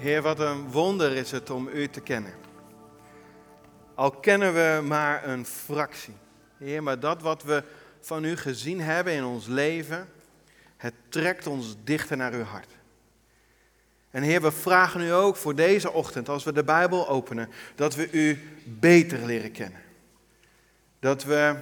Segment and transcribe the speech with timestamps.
[0.00, 2.32] Heer, wat een wonder is het om U te kennen.
[3.94, 6.14] Al kennen we maar een fractie.
[6.58, 7.64] Heer, maar dat wat we
[8.00, 10.08] van U gezien hebben in ons leven,
[10.76, 12.70] het trekt ons dichter naar Uw hart.
[14.10, 17.94] En Heer, we vragen U ook voor deze ochtend, als we de Bijbel openen, dat
[17.94, 19.80] we U beter leren kennen.
[20.98, 21.56] Dat we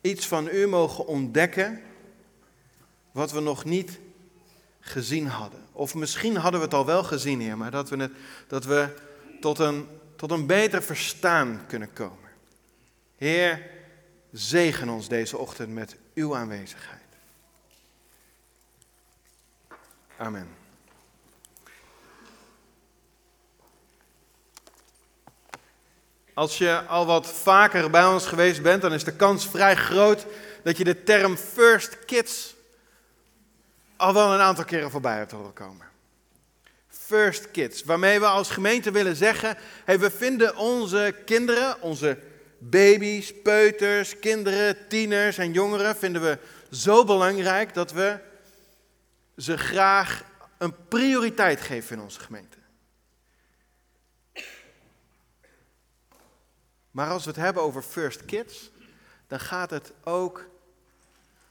[0.00, 1.82] iets van U mogen ontdekken
[3.12, 4.00] wat we nog niet
[4.80, 5.65] gezien hadden.
[5.76, 8.12] Of misschien hadden we het al wel gezien, Heer, maar dat we, het,
[8.48, 8.94] dat we
[9.40, 12.30] tot, een, tot een beter verstaan kunnen komen.
[13.16, 13.70] Heer,
[14.32, 17.00] zegen ons deze ochtend met uw aanwezigheid.
[20.16, 20.48] Amen.
[26.34, 30.26] Als je al wat vaker bij ons geweest bent, dan is de kans vrij groot
[30.62, 32.55] dat je de term First Kids
[33.96, 35.86] al wel een aantal keren voorbij hebt horen komen.
[36.88, 42.18] First Kids, waarmee we als gemeente willen zeggen, hey, we vinden onze kinderen, onze
[42.58, 46.38] baby's, peuters, kinderen, tieners en jongeren, vinden we
[46.70, 48.18] zo belangrijk dat we
[49.36, 50.24] ze graag
[50.58, 52.56] een prioriteit geven in onze gemeente.
[56.90, 58.70] Maar als we het hebben over First Kids,
[59.26, 60.44] dan gaat het ook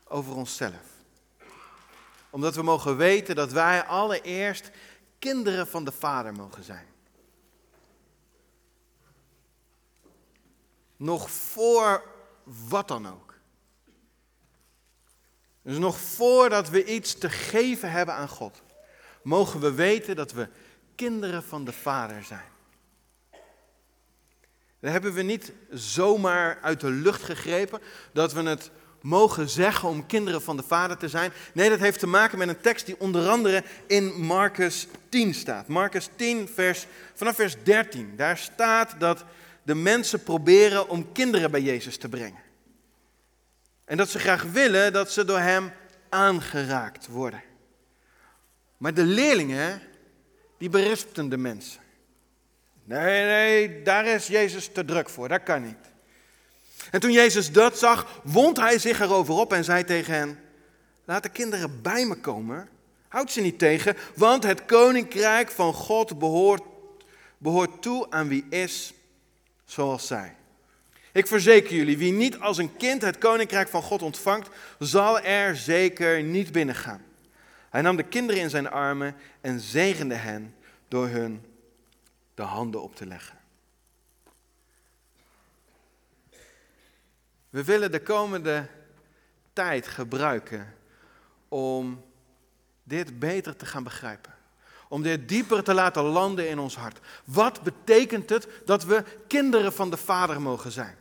[0.04, 0.95] over onszelf
[2.36, 4.72] omdat we mogen weten dat wij allereerst
[5.20, 6.86] kinderen van de Vader mogen zijn.
[10.98, 12.04] Nog voor
[12.44, 13.34] wat dan ook.
[15.62, 18.62] Dus nog voordat we iets te geven hebben aan God,
[19.24, 20.50] mogen we weten dat we
[20.96, 22.50] kinderen van de Vader zijn.
[24.80, 27.82] Dat hebben we niet zomaar uit de lucht gegrepen,
[28.14, 28.72] dat we het
[29.06, 31.32] mogen zeggen om kinderen van de Vader te zijn?
[31.54, 35.68] Nee, dat heeft te maken met een tekst die onder andere in Marcus 10 staat.
[35.68, 38.14] Marcus 10, vers, vanaf vers 13.
[38.16, 39.24] Daar staat dat
[39.64, 42.42] de mensen proberen om kinderen bij Jezus te brengen.
[43.86, 45.72] En dat ze graag willen dat ze door hem
[46.10, 47.44] aangeraakt worden.
[48.78, 49.82] Maar de leerlingen,
[50.58, 51.82] die berispten de mensen.
[52.84, 55.95] Nee, nee, daar is Jezus te druk voor, dat kan niet.
[56.96, 60.40] En toen Jezus dat zag, wond hij zich erover op en zei tegen hen:
[61.06, 62.70] Laat de kinderen bij me komen.
[63.08, 66.62] Houd ze niet tegen, want het koninkrijk van God behoort,
[67.38, 68.94] behoort toe aan wie is
[69.66, 70.36] zoals zij.
[71.12, 75.56] Ik verzeker jullie, wie niet als een kind het koninkrijk van God ontvangt, zal er
[75.56, 77.02] zeker niet binnengaan.
[77.70, 80.56] Hij nam de kinderen in zijn armen en zegende hen
[80.88, 81.46] door hun
[82.36, 83.45] de handen op te leggen.
[87.56, 88.68] We willen de komende
[89.54, 90.76] tijd gebruiken
[91.48, 92.04] om
[92.84, 94.34] dit beter te gaan begrijpen.
[94.90, 97.00] Om dit dieper te laten landen in ons hart.
[97.26, 100.96] Wat betekent het dat we kinderen van de Vader mogen zijn?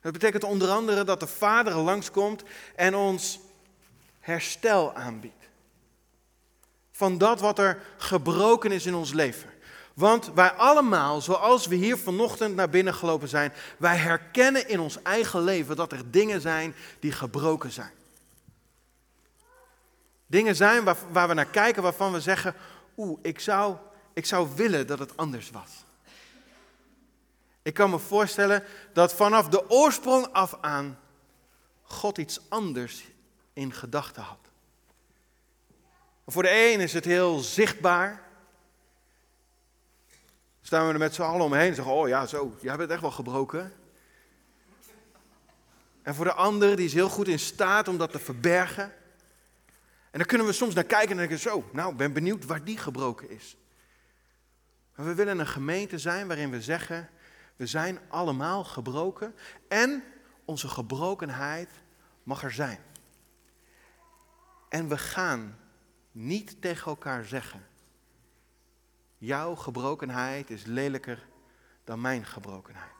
[0.00, 2.42] Dat betekent onder andere dat de Vader langskomt
[2.76, 3.40] en ons
[4.20, 5.48] herstel aanbiedt.
[6.90, 9.50] Van dat wat er gebroken is in ons leven.
[9.98, 15.02] Want wij allemaal, zoals we hier vanochtend naar binnen gelopen zijn, wij herkennen in ons
[15.02, 17.92] eigen leven dat er dingen zijn die gebroken zijn.
[20.26, 22.54] Dingen zijn waar, waar we naar kijken waarvan we zeggen,
[22.96, 23.76] oeh, ik zou,
[24.12, 25.84] ik zou willen dat het anders was.
[27.62, 30.98] Ik kan me voorstellen dat vanaf de oorsprong af aan
[31.82, 33.04] God iets anders
[33.52, 34.48] in gedachten had.
[36.26, 38.26] Voor de een is het heel zichtbaar
[40.68, 43.00] staan we er met z'n allen omheen en zeggen, oh ja, zo, jij bent echt
[43.00, 43.72] wel gebroken.
[46.02, 48.92] En voor de ander, die is heel goed in staat om dat te verbergen.
[50.10, 52.78] En dan kunnen we soms naar kijken en denken, zo, nou, ben benieuwd waar die
[52.78, 53.56] gebroken is.
[54.94, 57.08] Maar we willen een gemeente zijn waarin we zeggen,
[57.56, 59.34] we zijn allemaal gebroken
[59.68, 60.04] en
[60.44, 61.70] onze gebrokenheid
[62.22, 62.78] mag er zijn.
[64.68, 65.58] En we gaan
[66.12, 67.66] niet tegen elkaar zeggen,
[69.18, 71.26] Jouw gebrokenheid is lelijker
[71.84, 72.90] dan mijn gebrokenheid.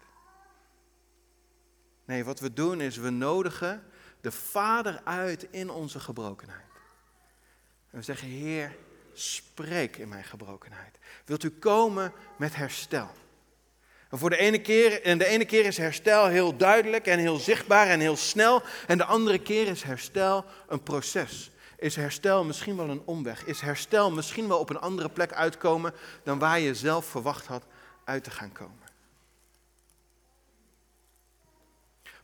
[2.04, 3.84] Nee, wat we doen is we nodigen
[4.20, 6.66] de Vader uit in onze gebrokenheid.
[7.90, 8.76] En we zeggen, Heer,
[9.12, 10.98] spreek in mijn gebrokenheid.
[11.24, 13.10] Wilt u komen met herstel?
[14.10, 17.36] En, voor de ene keer, en de ene keer is herstel heel duidelijk en heel
[17.36, 18.62] zichtbaar en heel snel.
[18.86, 21.50] En de andere keer is herstel een proces.
[21.78, 23.44] Is herstel misschien wel een omweg?
[23.44, 27.66] Is herstel misschien wel op een andere plek uitkomen dan waar je zelf verwacht had
[28.04, 28.88] uit te gaan komen?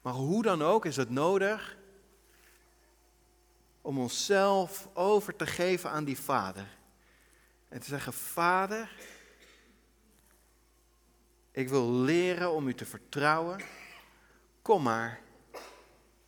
[0.02, 1.76] Maar hoe dan ook is het nodig
[3.80, 6.66] om onszelf over te geven aan die Vader.
[7.68, 8.90] En te zeggen, Vader,
[11.50, 13.60] ik wil leren om u te vertrouwen.
[14.62, 15.20] Kom maar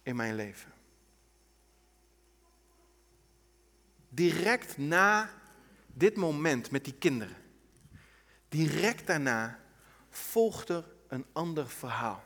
[0.02, 0.75] in mijn leven.
[4.16, 5.30] Direct na
[5.86, 7.36] dit moment met die kinderen,
[8.48, 9.58] direct daarna
[10.10, 12.24] volgt er een ander verhaal.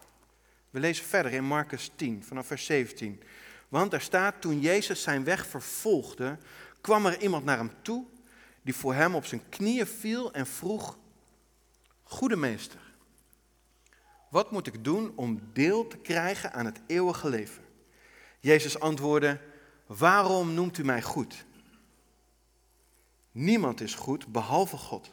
[0.70, 3.22] We lezen verder in Marcus 10, vanaf vers 17.
[3.68, 6.38] Want daar staat, toen Jezus zijn weg vervolgde,
[6.80, 8.06] kwam er iemand naar hem toe
[8.62, 10.98] die voor hem op zijn knieën viel en vroeg,
[12.02, 12.80] Goede meester,
[14.28, 17.64] wat moet ik doen om deel te krijgen aan het eeuwige leven?
[18.40, 19.40] Jezus antwoordde,
[19.86, 21.44] waarom noemt u mij goed?
[23.32, 25.12] Niemand is goed behalve God.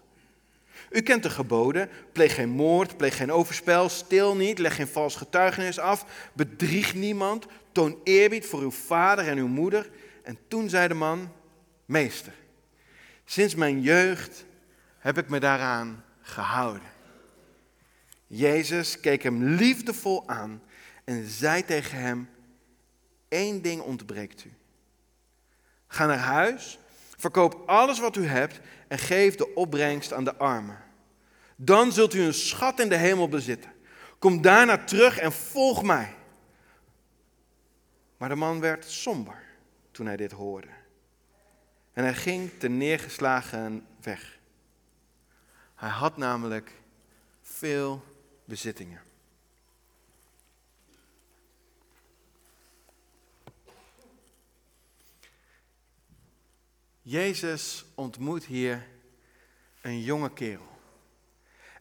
[0.90, 5.16] U kent de geboden, pleeg geen moord, pleeg geen overspel, stil niet, leg geen vals
[5.16, 9.90] getuigenis af, bedrieg niemand, toon eerbied voor uw vader en uw moeder.
[10.24, 11.32] En toen zei de man,
[11.86, 12.34] meester,
[13.26, 14.46] sinds mijn jeugd
[14.98, 16.96] heb ik me daaraan gehouden.
[18.28, 20.62] Jezus keek hem liefdevol aan
[21.04, 22.30] en zei tegen hem,
[23.28, 24.54] één ding ontbreekt u.
[25.88, 26.80] Ga naar huis,
[27.18, 30.84] verkoop alles wat u hebt en geef de opbrengst aan de armen.
[31.56, 33.72] Dan zult u een schat in de hemel bezitten.
[34.20, 36.16] Kom daarna terug en volg mij.
[38.18, 39.44] Maar de man werd somber
[39.92, 40.68] toen hij dit hoorde.
[41.94, 44.40] En hij ging ten neergeslagen weg.
[45.76, 46.72] Hij had namelijk
[47.42, 48.04] veel
[48.46, 49.02] bezittingen.
[57.10, 58.88] Jezus ontmoet hier
[59.82, 60.80] een jonge kerel.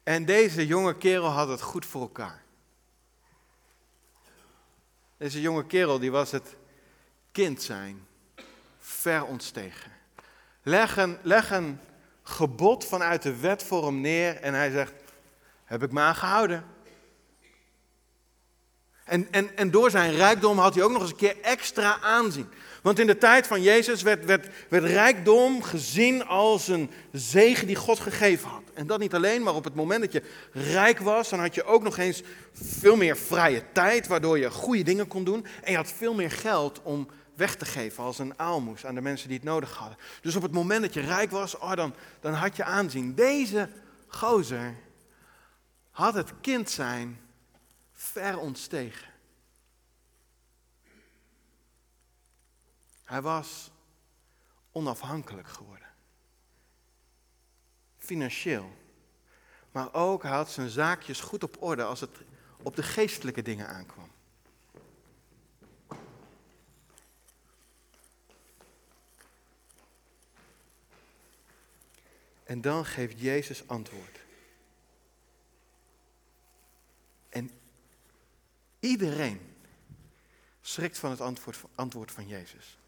[0.02, 2.42] En deze jonge kerel had het goed voor elkaar.
[5.16, 6.56] Deze jonge kerel die was het
[7.32, 8.06] kind zijn
[8.78, 9.92] ver ontstegen.
[10.62, 11.80] Leg een, leg een
[12.22, 14.92] gebod vanuit de wet voor hem neer en hij zegt,
[15.64, 16.64] heb ik me aangehouden.
[19.04, 22.48] En, en, en door zijn rijkdom had hij ook nog eens een keer extra aanzien.
[22.86, 27.76] Want in de tijd van Jezus werd, werd, werd rijkdom gezien als een zegen die
[27.76, 28.62] God gegeven had.
[28.74, 30.22] En dat niet alleen, maar op het moment dat je
[30.52, 32.22] rijk was, dan had je ook nog eens
[32.52, 35.46] veel meer vrije tijd, waardoor je goede dingen kon doen.
[35.62, 39.00] En je had veel meer geld om weg te geven als een aalmoes aan de
[39.00, 39.98] mensen die het nodig hadden.
[40.20, 43.14] Dus op het moment dat je rijk was, oh, dan, dan had je aanzien.
[43.14, 43.68] Deze
[44.06, 44.74] gozer
[45.90, 47.20] had het kind zijn
[47.92, 49.15] ver ontstegen.
[53.06, 53.70] Hij was
[54.72, 55.88] onafhankelijk geworden.
[57.98, 58.70] Financieel.
[59.72, 62.10] Maar ook hij had zijn zaakjes goed op orde als het
[62.62, 64.10] op de geestelijke dingen aankwam.
[72.44, 74.20] En dan geeft Jezus antwoord.
[77.28, 77.50] En
[78.80, 79.56] iedereen
[80.60, 82.78] schrikt van het antwoord, antwoord van Jezus.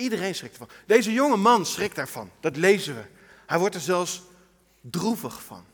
[0.00, 0.76] Iedereen schrikt ervan.
[0.86, 2.30] Deze jonge man schrikt daarvan.
[2.40, 3.02] Dat lezen we.
[3.46, 4.22] Hij wordt er zelfs
[4.80, 5.64] droevig van.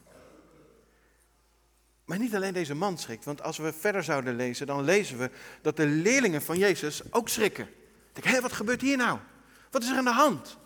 [2.04, 5.30] Maar niet alleen deze man schrikt, want als we verder zouden lezen, dan lezen we
[5.62, 7.64] dat de leerlingen van Jezus ook schrikken.
[8.14, 9.18] Ik denk, hé, wat gebeurt hier nou?
[9.70, 10.56] Wat is er aan de hand?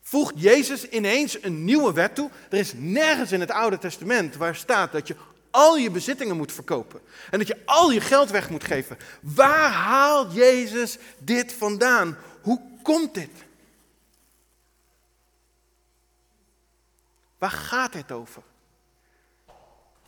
[0.00, 2.30] Voegt Jezus ineens een nieuwe wet toe?
[2.50, 5.16] Er is nergens in het Oude Testament waar staat dat je
[5.50, 7.00] al je bezittingen moet verkopen.
[7.30, 8.98] En dat je al je geld weg moet geven.
[9.20, 12.16] Waar haalt Jezus dit vandaan?
[12.42, 13.30] Hoe komt dit?
[17.38, 18.42] Waar gaat dit over?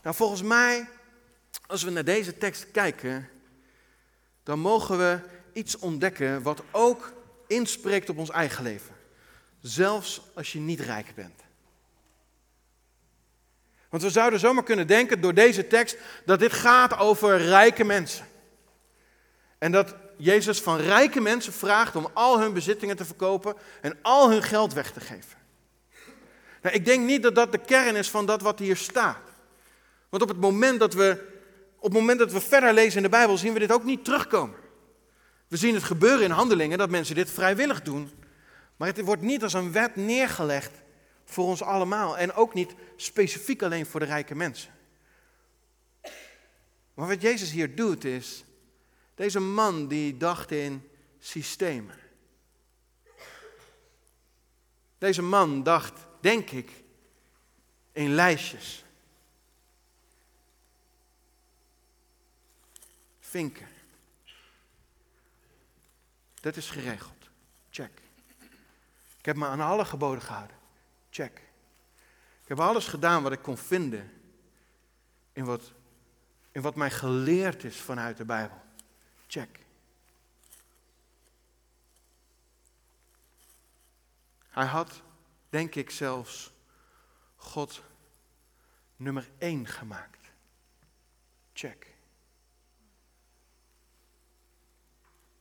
[0.01, 0.89] Nou, volgens mij,
[1.67, 3.29] als we naar deze tekst kijken,
[4.43, 5.19] dan mogen we
[5.53, 7.13] iets ontdekken wat ook
[7.47, 8.95] inspreekt op ons eigen leven.
[9.61, 11.41] Zelfs als je niet rijk bent.
[13.89, 18.27] Want we zouden zomaar kunnen denken door deze tekst dat dit gaat over rijke mensen.
[19.57, 24.29] En dat Jezus van rijke mensen vraagt om al hun bezittingen te verkopen en al
[24.29, 25.37] hun geld weg te geven.
[26.61, 29.29] Nou, ik denk niet dat dat de kern is van dat wat hier staat.
[30.09, 31.39] Want op het moment dat we,
[31.75, 34.05] op het moment dat we verder lezen in de Bijbel zien we dit ook niet
[34.05, 34.55] terugkomen.
[35.47, 38.11] We zien het gebeuren in handelingen dat mensen dit vrijwillig doen.
[38.77, 40.71] Maar het wordt niet als een wet neergelegd
[41.25, 42.17] voor ons allemaal.
[42.17, 44.71] En ook niet specifiek alleen voor de rijke mensen.
[46.93, 48.43] Maar wat Jezus hier doet is,
[49.21, 51.99] deze man die dacht in systemen.
[54.97, 56.83] Deze man dacht, denk ik,
[57.91, 58.83] in lijstjes.
[63.19, 63.67] Vinken.
[66.39, 67.29] Dat is geregeld.
[67.69, 68.01] Check.
[69.17, 70.57] Ik heb me aan alle geboden gehouden.
[71.09, 71.37] Check.
[72.41, 74.11] Ik heb alles gedaan wat ik kon vinden
[75.33, 75.71] in wat,
[76.51, 78.61] in wat mij geleerd is vanuit de Bijbel.
[79.31, 79.59] Check.
[84.49, 85.01] Hij had,
[85.49, 86.53] denk ik zelfs,
[87.35, 87.83] God
[88.95, 90.31] nummer één gemaakt.
[91.53, 91.93] Check.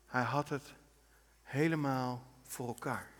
[0.06, 0.74] Hij had het
[1.42, 3.10] helemaal voor elkaar.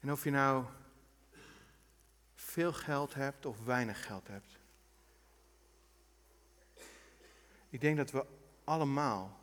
[0.00, 0.64] En of je nou
[2.50, 4.58] veel geld hebt of weinig geld hebt.
[7.68, 8.24] Ik denk dat we
[8.64, 9.40] allemaal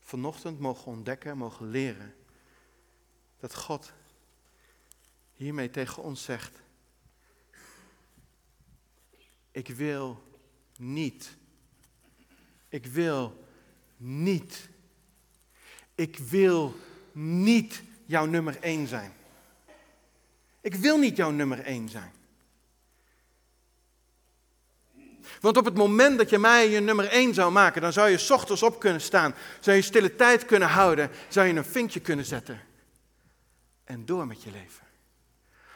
[0.00, 2.14] vanochtend mogen ontdekken, mogen leren
[3.40, 3.92] dat God
[5.32, 6.62] hiermee tegen ons zegt:
[9.50, 10.22] Ik wil
[10.76, 11.36] niet.
[12.68, 13.46] Ik wil
[13.96, 14.68] niet.
[15.94, 16.74] Ik wil
[17.12, 19.12] niet jouw nummer één zijn.
[20.60, 22.12] Ik wil niet jouw nummer één zijn.
[25.44, 28.26] Want op het moment dat je mij je nummer één zou maken, dan zou je
[28.32, 32.24] ochtends op kunnen staan, zou je stille tijd kunnen houden, zou je een vinkje kunnen
[32.24, 32.60] zetten
[33.84, 34.86] en door met je leven.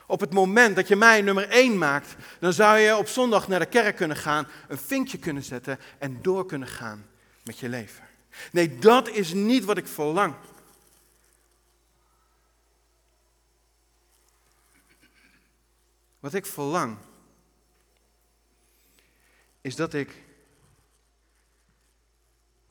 [0.07, 3.59] Op het moment dat je mij nummer één maakt, dan zou je op zondag naar
[3.59, 7.07] de kerk kunnen gaan, een vinkje kunnen zetten en door kunnen gaan
[7.45, 8.05] met je leven.
[8.53, 10.35] Nee, dat is niet wat ik verlang.
[16.21, 16.97] Wat ik verlang,
[19.69, 20.23] is dat ik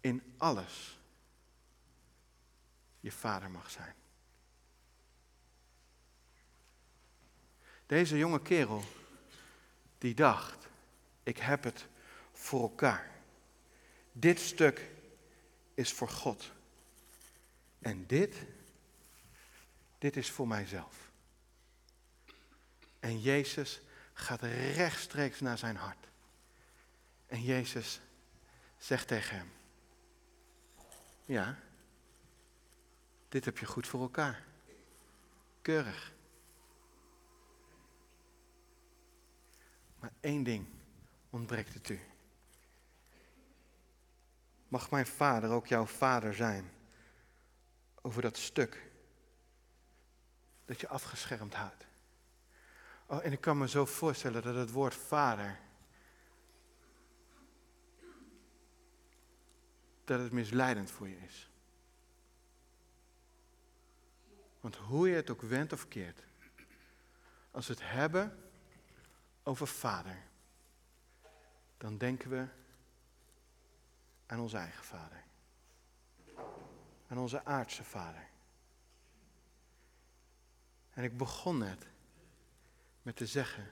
[0.02, 1.00] in alles
[3.00, 3.96] je vader mag zijn.
[7.86, 8.84] Deze jonge kerel,
[9.98, 10.68] die dacht,
[11.24, 11.86] ik heb het
[12.32, 13.12] voor elkaar.
[14.12, 14.90] Dit stuk
[15.74, 16.52] is voor God.
[17.80, 18.36] En dit,
[19.98, 21.12] dit is voor mijzelf.
[23.00, 23.82] En Jezus
[24.14, 26.07] gaat rechtstreeks naar zijn hart.
[27.28, 28.02] En Jezus
[28.78, 29.52] zegt tegen hem,
[31.26, 31.60] ja,
[33.30, 34.46] dit heb je goed voor elkaar.
[35.62, 36.14] Keurig.
[40.00, 40.68] Maar één ding
[41.30, 42.00] ontbreekt het u.
[44.68, 46.72] Mag mijn vader ook jouw vader zijn
[48.02, 48.92] over dat stuk
[50.66, 51.86] dat je afgeschermd houdt.
[53.06, 55.60] Oh, en ik kan me zo voorstellen dat het woord vader,
[60.08, 61.50] dat het misleidend voor je is.
[64.60, 66.24] Want hoe je het ook wendt of keert,
[67.52, 68.50] als we het hebben
[69.44, 70.24] over vader,
[71.78, 72.48] dan denken we
[74.26, 75.24] aan onze eigen vader.
[77.08, 78.28] Aan onze aardse vader.
[80.90, 81.88] En ik begon net
[83.02, 83.72] met te zeggen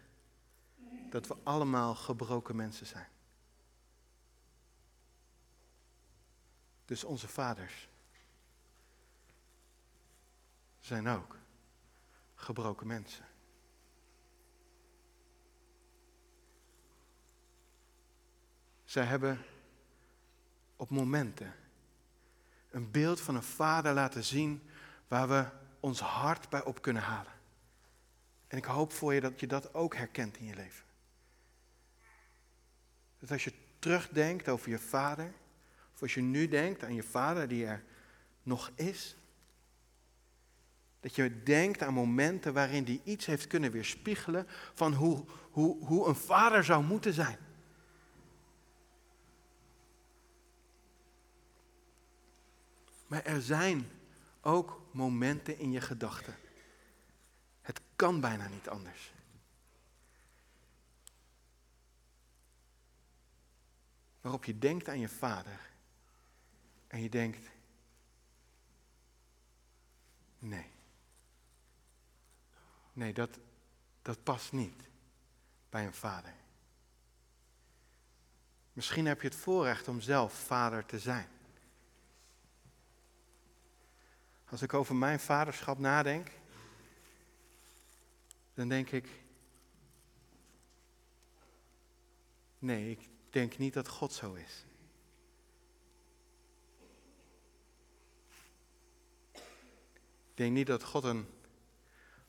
[1.10, 3.08] dat we allemaal gebroken mensen zijn.
[6.86, 7.90] Dus onze vaders
[10.80, 11.38] zijn ook
[12.36, 13.26] gebroken mensen.
[18.84, 19.46] Zij hebben
[20.76, 21.54] op momenten
[22.70, 24.70] een beeld van een vader laten zien
[25.08, 25.46] waar we
[25.80, 27.34] ons hart bij op kunnen halen.
[28.48, 30.86] En ik hoop voor je dat je dat ook herkent in je leven.
[33.20, 35.34] Dat als je terugdenkt over je vader,
[35.96, 37.84] of als je nu denkt aan je vader die er
[38.44, 39.16] nog is,
[41.00, 46.08] dat je denkt aan momenten waarin die iets heeft kunnen weerspiegelen van hoe, hoe, hoe
[46.08, 47.38] een vader zou moeten zijn.
[53.08, 53.88] Maar er zijn
[54.42, 56.36] ook momenten in je gedachten.
[57.62, 59.14] Het kan bijna niet anders.
[64.22, 65.74] Waarop je denkt aan je vader.
[66.96, 67.50] En je denkt,
[70.40, 70.72] nee.
[72.94, 73.40] Nee, dat,
[74.02, 74.84] dat past niet
[75.70, 76.34] bij een vader.
[78.74, 81.28] Misschien heb je het voorrecht om zelf vader te zijn.
[84.50, 86.32] Als ik over mijn vaderschap nadenk,
[88.54, 89.10] dan denk ik,
[92.60, 94.66] nee, ik denk niet dat God zo is.
[100.36, 101.28] Ik denk niet dat God een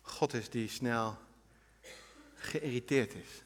[0.00, 1.18] God is die snel
[2.34, 3.42] geïrriteerd is.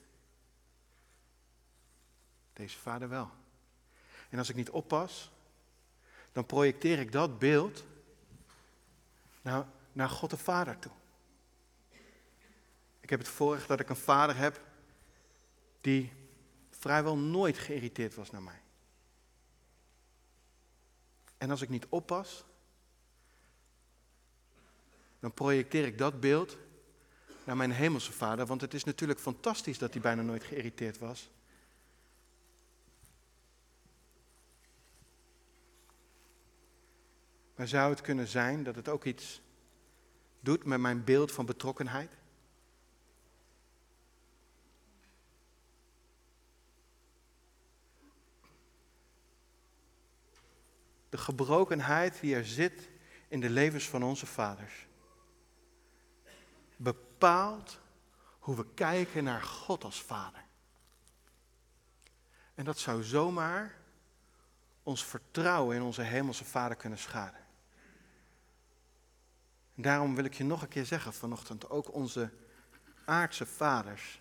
[2.52, 3.30] Deze vader wel.
[4.28, 5.30] En als ik niet oppas,
[6.32, 7.84] dan projecteer ik dat beeld
[9.42, 10.92] naar, naar God de Vader toe.
[13.00, 14.60] Ik heb het voorrecht dat ik een vader heb
[15.80, 16.12] die
[16.70, 18.62] vrijwel nooit geïrriteerd was naar mij.
[21.38, 22.44] En als ik niet oppas,
[25.20, 26.56] dan projecteer ik dat beeld
[27.44, 28.46] naar mijn hemelse vader.
[28.46, 31.30] Want het is natuurlijk fantastisch dat hij bijna nooit geïrriteerd was.
[37.54, 39.42] Maar zou het kunnen zijn dat het ook iets
[40.40, 42.10] doet met mijn beeld van betrokkenheid?
[51.08, 52.88] De gebrokenheid die er zit
[53.28, 54.88] in de levens van onze vaders
[56.82, 57.78] bepaalt
[58.38, 60.44] hoe we kijken naar God als Vader.
[62.54, 63.74] En dat zou zomaar
[64.82, 67.40] ons vertrouwen in onze Hemelse Vader kunnen schaden.
[69.74, 72.30] En daarom wil ik je nog een keer zeggen vanochtend, ook onze
[73.04, 74.20] aardse vaders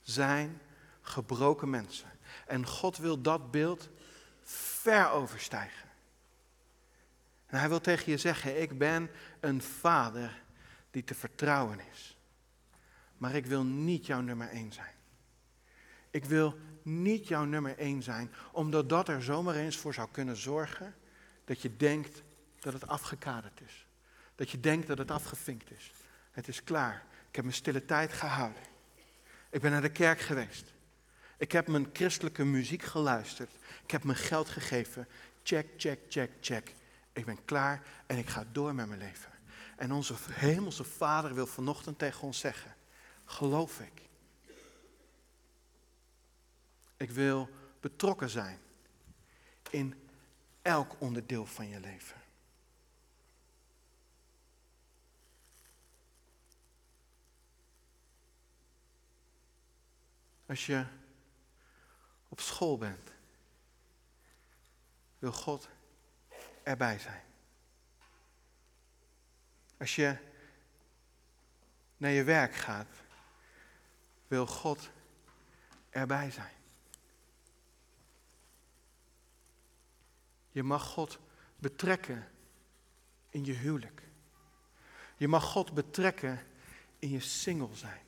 [0.00, 0.60] zijn
[1.00, 2.10] gebroken mensen.
[2.46, 3.88] En God wil dat beeld
[4.42, 5.88] ver overstijgen.
[7.46, 10.46] En hij wil tegen je zeggen, ik ben een vader
[10.90, 12.16] die te vertrouwen is.
[13.16, 14.94] Maar ik wil niet jouw nummer één zijn.
[16.10, 20.36] Ik wil niet jouw nummer één zijn, omdat dat er zomaar eens voor zou kunnen
[20.36, 20.94] zorgen
[21.44, 22.22] dat je denkt
[22.60, 23.86] dat het afgekaderd is.
[24.34, 25.92] Dat je denkt dat het afgevinkt is.
[26.30, 27.04] Het is klaar.
[27.28, 28.62] Ik heb mijn stille tijd gehouden.
[29.50, 30.72] Ik ben naar de kerk geweest.
[31.36, 33.50] Ik heb mijn christelijke muziek geluisterd.
[33.84, 35.08] Ik heb mijn geld gegeven.
[35.42, 36.74] Check, check, check, check.
[37.12, 39.32] Ik ben klaar en ik ga door met mijn leven.
[39.78, 42.76] En onze hemelse Vader wil vanochtend tegen ons zeggen,
[43.24, 44.02] geloof ik.
[46.96, 47.48] Ik wil
[47.80, 48.58] betrokken zijn
[49.70, 50.08] in
[50.62, 52.20] elk onderdeel van je leven.
[60.46, 60.84] Als je
[62.28, 63.12] op school bent,
[65.18, 65.68] wil God
[66.62, 67.22] erbij zijn.
[69.78, 70.16] Als je
[71.96, 72.88] naar je werk gaat,
[74.26, 74.90] wil God
[75.90, 76.52] erbij zijn.
[80.50, 81.18] Je mag God
[81.56, 82.28] betrekken
[83.30, 84.02] in je huwelijk.
[85.16, 86.46] Je mag God betrekken
[86.98, 88.00] in je single zijn.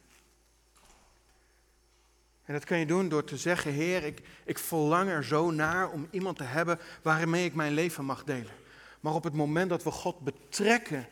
[2.45, 5.91] En dat kan je doen door te zeggen, Heer, ik, ik verlang er zo naar
[5.91, 8.53] om iemand te hebben waarmee ik mijn leven mag delen.
[9.01, 11.09] Maar op het moment dat we God betrekken,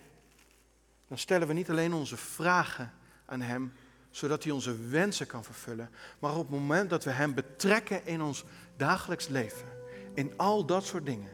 [1.09, 2.92] dan stellen we niet alleen onze vragen
[3.25, 3.73] aan Hem,
[4.11, 8.23] zodat Hij onze wensen kan vervullen, maar op het moment dat we Hem betrekken in
[8.23, 8.44] ons
[8.77, 9.68] dagelijks leven,
[10.14, 11.31] in al dat soort dingen,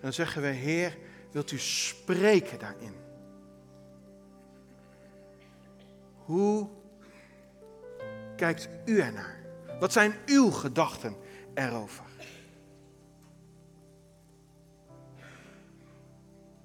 [0.00, 0.98] dan zeggen we, Heer,
[1.30, 2.94] wilt u spreken daarin?
[6.14, 6.68] Hoe
[8.36, 9.38] kijkt u ernaar?
[9.80, 11.16] Wat zijn uw gedachten
[11.54, 12.04] erover?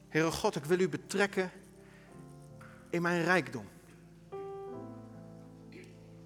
[0.10, 1.52] Heere God, ik wil u betrekken
[2.96, 3.66] in mijn rijkdom.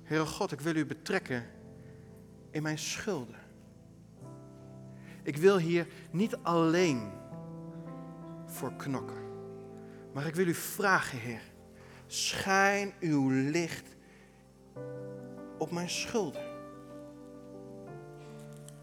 [0.03, 1.45] Heere God, ik wil u betrekken
[2.51, 3.39] in mijn schulden.
[5.23, 7.11] Ik wil hier niet alleen
[8.45, 9.23] voor knokken,
[10.13, 11.41] maar ik wil u vragen, Heer,
[12.07, 13.95] schijn uw licht
[15.57, 16.47] op mijn schulden.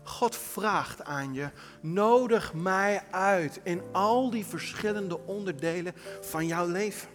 [0.03, 7.15] God vraagt aan je, nodig mij uit in al die verschillende onderdelen van jouw leven.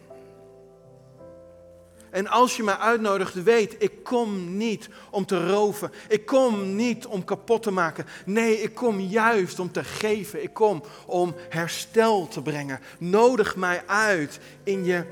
[2.12, 5.92] En als je mij uitnodigt, weet, ik kom niet om te roven.
[6.08, 8.06] Ik kom niet om kapot te maken.
[8.26, 10.44] Nee, ik kom juist om te geven.
[10.44, 12.80] Ik kom om herstel te brengen.
[13.00, 15.06] Nodig mij uit in je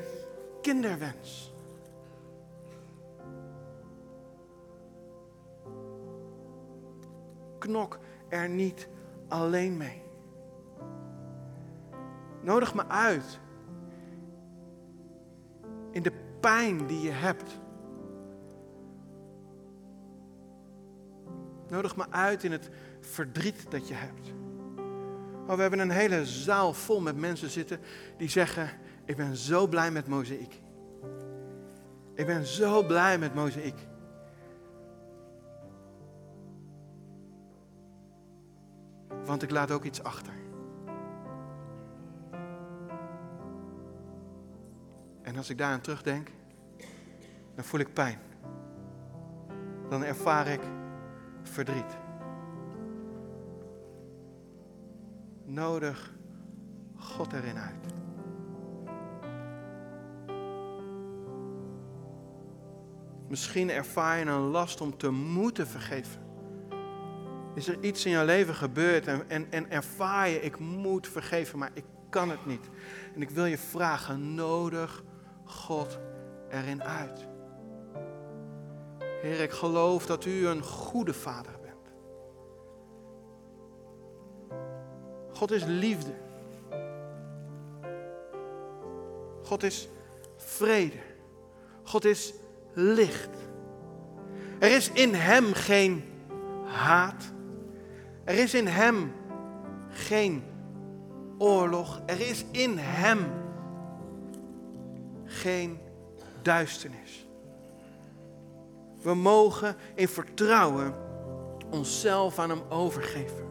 [0.62, 1.54] kinderwens.
[7.60, 8.88] Knok er niet
[9.28, 10.02] alleen mee.
[12.42, 13.40] Nodig me uit
[15.92, 17.60] in de pijn die je hebt.
[21.68, 24.34] Nodig me uit in het verdriet dat je hebt.
[25.48, 27.80] Oh, we hebben een hele zaal vol met mensen zitten
[28.18, 28.70] die zeggen:
[29.06, 30.62] Ik ben zo blij met mozaïek.
[32.14, 33.88] Ik ben zo blij met mozaïek.
[39.26, 40.39] Want ik laat ook iets achter.
[45.30, 46.30] En als ik daaraan terugdenk,
[47.56, 48.20] dan voel ik pijn.
[49.90, 50.62] Dan ervaar ik
[51.44, 51.98] verdriet.
[55.46, 56.14] Nodig
[56.96, 57.94] God erin uit.
[63.28, 66.22] Misschien ervaar je een last om te moeten vergeven.
[67.56, 71.60] Is er iets in jouw leven gebeurd en, en, en ervaar je, ik moet vergeven,
[71.60, 72.70] maar ik kan het niet.
[73.16, 75.04] En ik wil je vragen, nodig
[75.50, 76.00] God
[76.50, 77.28] erin uit.
[79.22, 81.94] Heer, ik geloof dat u een goede vader bent.
[85.32, 86.14] God is liefde.
[89.44, 89.90] God is
[90.36, 90.98] vrede.
[91.84, 92.34] God is
[92.74, 93.30] licht.
[94.60, 96.04] Er is in Hem geen
[96.66, 97.24] haat.
[98.24, 99.14] Er is in Hem
[99.90, 100.44] geen
[101.38, 102.02] oorlog.
[102.06, 103.26] Er is in Hem
[105.30, 105.80] geen
[106.42, 107.28] duisternis.
[109.02, 110.94] We mogen in vertrouwen
[111.70, 113.48] onszelf aan Hem overgeven.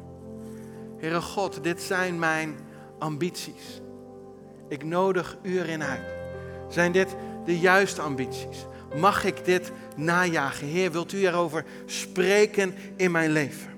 [0.98, 2.58] Heere God, dit zijn mijn
[2.98, 3.80] ambities.
[4.68, 6.06] Ik nodig u erin uit.
[6.68, 8.66] Zijn dit de juiste ambities?
[8.96, 10.66] Mag ik dit najagen?
[10.66, 13.70] Heer, wilt u erover spreken in mijn leven?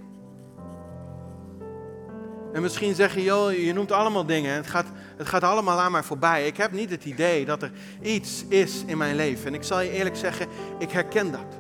[2.53, 4.55] En misschien zeg je, joh, je noemt allemaal dingen.
[4.55, 4.87] Het gaat,
[5.21, 6.47] het gaat allemaal aan mij voorbij.
[6.47, 9.47] Ik heb niet het idee dat er iets is in mijn leven.
[9.47, 10.47] En ik zal je eerlijk zeggen,
[10.79, 11.59] ik herken dat.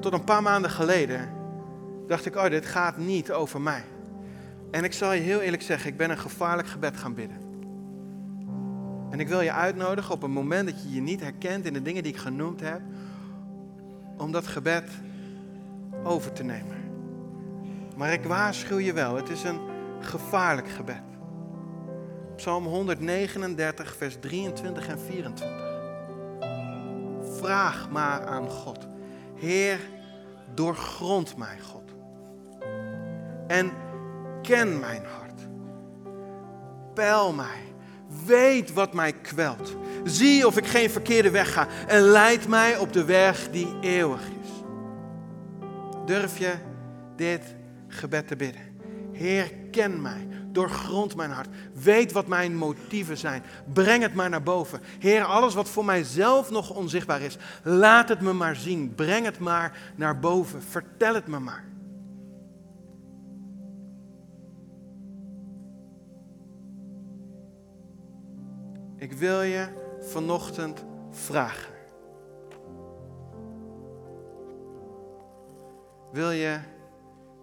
[0.00, 1.28] Tot een paar maanden geleden
[2.06, 3.84] dacht ik, oh, dit gaat niet over mij.
[4.70, 7.38] En ik zal je heel eerlijk zeggen, ik ben een gevaarlijk gebed gaan bidden.
[9.10, 11.82] En ik wil je uitnodigen op een moment dat je je niet herkent in de
[11.82, 12.80] dingen die ik genoemd heb,
[14.16, 14.90] om dat gebed
[16.04, 16.76] over te nemen.
[17.96, 19.60] Maar ik waarschuw je wel, het is een
[20.00, 21.08] gevaarlijk gebed.
[22.38, 25.46] Psalm 139, vers 23 en 24.
[27.38, 28.86] Vraag maar aan God.
[29.34, 29.78] Heer,
[30.54, 31.94] doorgrond mij, God.
[33.46, 33.72] En
[34.42, 35.40] ken mijn hart.
[36.94, 37.74] Peil mij.
[38.26, 39.76] Weet wat mij kwelt.
[40.04, 41.66] Zie of ik geen verkeerde weg ga.
[41.86, 44.50] En leid mij op de weg die eeuwig is.
[46.06, 46.54] Durf je
[47.16, 47.42] dit
[47.88, 48.62] gebed te bidden?
[49.12, 50.37] Heer, ken mij.
[50.58, 51.48] Doorgrond mijn hart.
[51.72, 53.42] Weet wat mijn motieven zijn.
[53.72, 54.80] Breng het maar naar boven.
[54.98, 58.94] Heer, alles wat voor mijzelf nog onzichtbaar is, laat het me maar zien.
[58.94, 60.62] Breng het maar naar boven.
[60.62, 61.64] Vertel het me maar.
[68.96, 69.68] Ik wil je
[70.00, 71.74] vanochtend vragen.
[76.12, 76.58] Wil je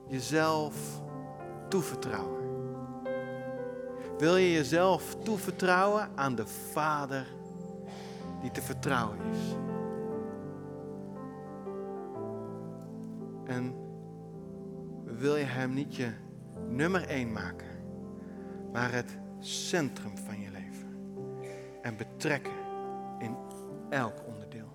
[0.07, 0.75] jezelf
[1.69, 2.44] toevertrouwen?
[4.17, 7.27] Wil je jezelf toevertrouwen aan de Vader
[8.41, 9.55] die te vertrouwen is?
[13.45, 13.75] En
[15.03, 16.11] wil je Hem niet je
[16.69, 17.83] nummer één maken,
[18.71, 20.97] maar het centrum van je leven
[21.81, 22.53] en betrekken
[23.19, 23.35] in
[23.89, 24.73] elk onderdeel?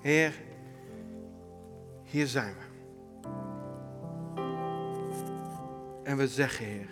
[0.00, 0.34] Heer,
[2.04, 2.69] hier zijn we.
[6.10, 6.88] En we zeggen, Heer,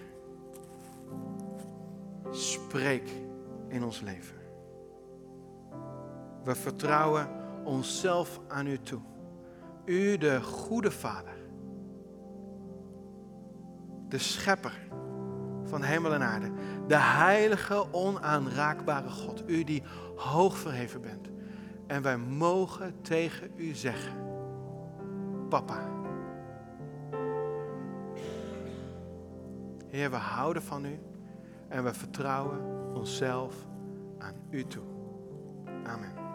[2.30, 3.10] spreek
[3.68, 4.36] in ons leven.
[6.44, 7.28] We vertrouwen
[7.64, 9.00] onszelf aan U toe.
[9.84, 11.36] U, de goede Vader,
[14.08, 14.78] de Schepper
[15.64, 16.50] van hemel en aarde,
[16.86, 19.82] de heilige, onaanraakbare God, U die
[20.16, 21.28] hoog verheven bent.
[21.86, 24.12] En wij mogen tegen U zeggen,
[25.48, 25.97] Papa.
[30.06, 30.98] We houden van u
[31.68, 32.60] en we vertrouwen
[32.94, 33.54] onszelf
[34.18, 34.84] aan u toe.
[35.84, 36.27] Amen.